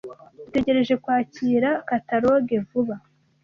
[0.41, 2.95] Dutegereje kwakira kataloge vuba.